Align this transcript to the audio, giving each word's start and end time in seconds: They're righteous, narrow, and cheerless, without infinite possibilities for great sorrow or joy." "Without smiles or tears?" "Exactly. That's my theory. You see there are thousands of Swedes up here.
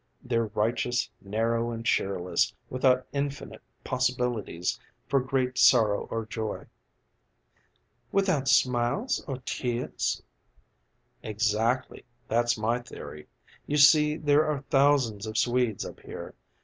They're 0.23 0.47
righteous, 0.47 1.07
narrow, 1.21 1.69
and 1.69 1.85
cheerless, 1.85 2.51
without 2.71 3.05
infinite 3.13 3.61
possibilities 3.83 4.79
for 5.07 5.19
great 5.19 5.59
sorrow 5.59 6.07
or 6.09 6.25
joy." 6.25 6.65
"Without 8.11 8.47
smiles 8.47 9.23
or 9.27 9.37
tears?" 9.45 10.23
"Exactly. 11.21 12.03
That's 12.27 12.57
my 12.57 12.79
theory. 12.79 13.27
You 13.67 13.77
see 13.77 14.17
there 14.17 14.47
are 14.47 14.63
thousands 14.71 15.27
of 15.27 15.37
Swedes 15.37 15.85
up 15.85 15.99
here. 15.99 16.33